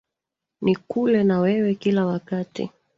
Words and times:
Nikule 0.61 1.23
na 1.23 1.39
wewe 1.39 1.75
kila 1.75 2.05
wakati 2.05 2.71